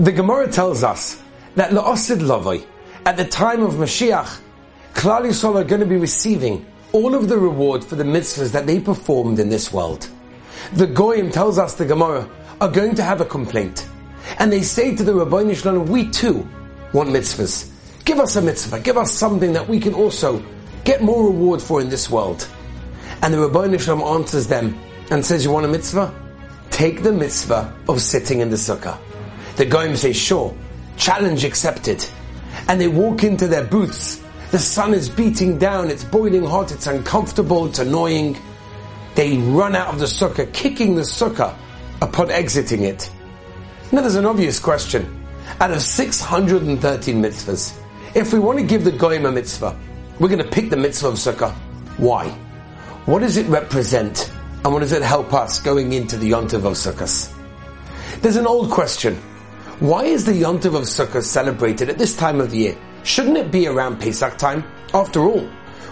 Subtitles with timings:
[0.00, 1.20] The Gemara tells us
[1.56, 2.64] that La'osid Lavoi,
[3.04, 4.40] at the time of Mashiach,
[4.94, 8.64] Klal Yisrael are going to be receiving all of the reward for the mitzvahs that
[8.64, 10.08] they performed in this world.
[10.74, 12.30] The Goyim tells us the Gemara
[12.60, 13.88] are going to have a complaint.
[14.38, 16.48] And they say to the Ribbono Shel Olam, we too
[16.92, 17.68] want mitzvahs.
[18.04, 20.40] Give us a mitzvah, give us something that we can also
[20.84, 22.46] get more reward for in this world.
[23.22, 24.78] And the Ribbono Shel Olam answers them
[25.10, 26.14] and says, you want a mitzvah?
[26.70, 28.96] Take the mitzvah of sitting in the sukkah.
[29.58, 30.56] The Goyim say, sure,
[30.96, 32.04] challenge accepted.
[32.68, 34.22] And they walk into their booths.
[34.52, 38.38] The sun is beating down, it's boiling hot, it's uncomfortable, it's annoying.
[39.16, 41.56] They run out of the sukkah, kicking the sukkah
[42.00, 43.10] upon exiting it.
[43.90, 45.26] Now there's an obvious question.
[45.60, 47.76] Out of 613 mitzvahs,
[48.14, 49.76] if we want to give the Goyim a mitzvah,
[50.20, 51.52] we're going to pick the mitzvah of sukkah.
[51.96, 52.28] Why?
[53.06, 54.32] What does it represent?
[54.64, 58.22] And what does it help us going into the Yontiv of?
[58.22, 59.20] There's an old question.
[59.80, 62.76] Why is the Yontiv of Sukkot celebrated at this time of year?
[63.04, 64.64] Shouldn't it be around Pesach time?
[64.92, 65.48] After all,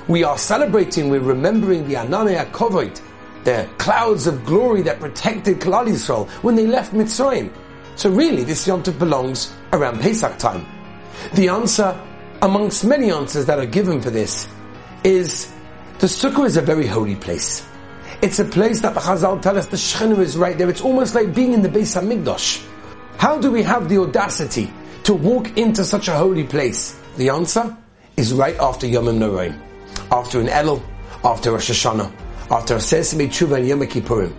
[0.09, 3.01] we are celebrating, we're remembering the Ananei Kovod,
[3.45, 7.53] the clouds of glory that protected Klal Yisrael when they left Mitzrayim.
[7.95, 10.67] So really, this Yontif belongs around Pesach time.
[11.34, 11.97] The answer,
[12.43, 14.48] amongst many answers that are given for this,
[15.05, 15.53] is
[16.00, 17.65] the Sukkah is a very holy place.
[18.21, 20.69] It's a place that the Chazal tell us the Shechina is right there.
[20.69, 22.67] It's almost like being in the Beis Hamikdash.
[23.19, 24.70] How do we have the audacity
[25.05, 27.00] to walk into such a holy place?
[27.17, 27.75] The answer
[28.19, 29.59] is right after Yomim Noraim,
[30.12, 30.83] after an Elul,
[31.25, 32.12] after Rosh Hashanah,
[32.50, 34.34] after Aseres Yemei Teshuva and Yom Kippurim,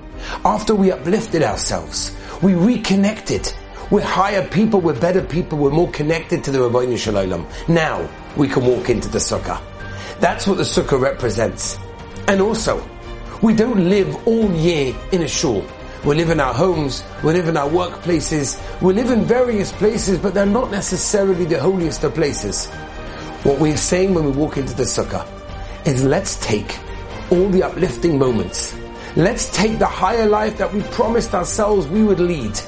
[0.45, 3.51] after we uplifted ourselves, we reconnected.
[3.89, 7.47] We're higher people, we're better people, we're more connected to the Ribbono Shel Olam.
[7.67, 9.59] Now we can walk into the Sukkah.
[10.19, 11.79] That's what the Sukkah represents.
[12.27, 12.87] And also,
[13.41, 15.65] we don't live all year in a shul.
[16.05, 20.19] We live in our homes, we live in our workplaces, we live in various places,
[20.19, 22.67] but they're not necessarily the holiest of places.
[23.43, 25.27] What we're saying when we walk into the Sukkah
[25.87, 26.77] is let's take
[27.31, 28.75] all the uplifting moments.
[29.15, 32.59] Let's take the higher life that we promised ourselves we would lead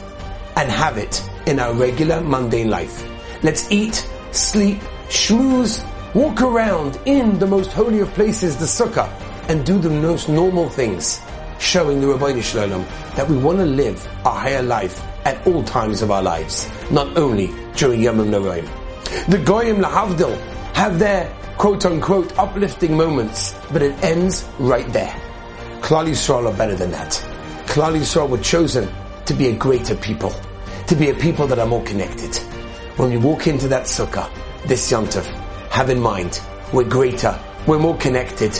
[0.56, 3.06] and have it in our regular mundane life.
[3.44, 9.10] Let's eat, sleep, schmooze, walk around in the most holy of places, the sukkah,
[9.50, 11.20] and do the most normal things,
[11.60, 15.64] showing the Ribbono Shel Olam that we want to live a higher life at all
[15.64, 18.68] times of our lives, not only during Yomim Noraim.
[19.28, 20.38] The Goyim Lahavdil
[20.74, 25.14] have their quote unquote uplifting moments, but it ends right there.
[25.82, 27.12] Klal Yisrael are better than that.
[27.66, 28.90] Klal Yisrael were chosen
[29.26, 30.34] to be a greater people,
[30.88, 32.36] to be a people that are more connected.
[32.98, 34.30] When we walk into that sukkah,
[34.66, 35.26] this yontif,
[35.70, 36.42] have in mind,
[36.74, 37.38] we're greater,
[37.68, 38.60] we're more connected,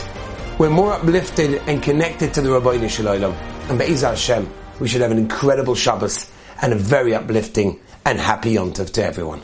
[0.60, 3.32] we're more uplifted and connected to the Ribbono Shel Olam.
[3.70, 4.46] And Be'ez Hashem,
[4.78, 9.40] we should have an incredible Shabbos and a very uplifting and happy yontif to everyone.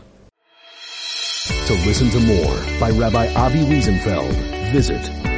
[1.68, 5.35] To listen to more by Rabbi Avi Wiesenfeld, visit